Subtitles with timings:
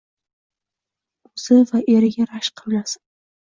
[1.33, 2.99] O‘zi va eriga rashk qilmasin.